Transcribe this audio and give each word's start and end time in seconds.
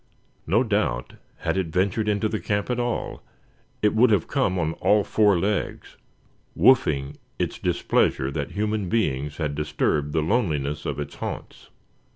No 0.47 0.63
doubt, 0.63 1.13
had 1.41 1.57
it 1.57 1.67
ventured 1.67 2.09
into 2.09 2.27
the 2.27 2.39
camp 2.39 2.71
at 2.71 2.79
all, 2.79 3.21
it 3.83 3.93
would 3.93 4.09
have 4.09 4.27
come 4.27 4.57
on 4.57 4.73
all 4.81 5.03
four 5.03 5.37
legs, 5.37 5.95
"woofing" 6.57 7.17
its 7.37 7.59
displeasure 7.59 8.31
that 8.31 8.49
human 8.53 8.89
beings 8.89 9.37
had 9.37 9.53
disturbed 9.53 10.11
the 10.11 10.23
loneliness 10.23 10.87
of 10.87 10.99
its 10.99 11.13
haunts. 11.17 11.69